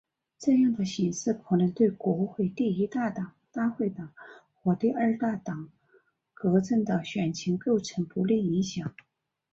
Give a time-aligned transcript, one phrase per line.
[0.39, 4.11] 这样的形势可能对国会第一大党大会党
[4.55, 5.69] 和第二大党
[6.33, 8.95] 革阵的选情构成不利影响。